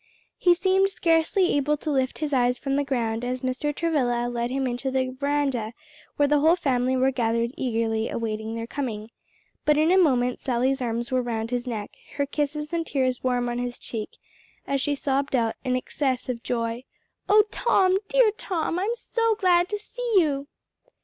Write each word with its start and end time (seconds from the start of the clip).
He 0.39 0.55
seemed 0.55 0.89
scarcely 0.89 1.55
able 1.55 1.77
to 1.77 1.91
lift 1.91 2.17
his 2.25 2.33
eyes 2.33 2.57
from 2.57 2.75
the 2.75 2.83
ground 2.83 3.23
as 3.23 3.41
Mr. 3.41 3.71
Travilla 3.71 4.27
led 4.27 4.49
him 4.49 4.65
into 4.65 4.89
the 4.89 5.15
veranda 5.15 5.73
where 6.15 6.27
the 6.27 6.39
whole 6.39 6.55
family 6.55 6.97
were 6.97 7.11
gathered 7.11 7.51
eagerly 7.55 8.09
awaiting 8.09 8.55
their 8.55 8.65
coming; 8.65 9.11
but 9.63 9.77
in 9.77 9.91
a 9.91 9.99
moment 9.99 10.39
Sally's 10.39 10.81
arms 10.81 11.11
were 11.11 11.21
round 11.21 11.51
his 11.51 11.67
neck, 11.67 11.91
her 12.15 12.25
kisses 12.25 12.73
and 12.73 12.87
tears 12.87 13.23
warm 13.23 13.47
on 13.47 13.59
his 13.59 13.77
cheek, 13.77 14.17
as 14.65 14.81
she 14.81 14.95
sobbed 14.95 15.35
out 15.35 15.53
in 15.63 15.75
excess 15.75 16.27
of 16.29 16.41
joy, 16.41 16.83
"O 17.29 17.43
Tom, 17.51 17.99
dear 18.07 18.31
Tom, 18.31 18.79
I'm 18.79 18.95
so 18.95 19.35
glad 19.35 19.69
to 19.69 19.77
see 19.77 20.13
you!" 20.17 20.47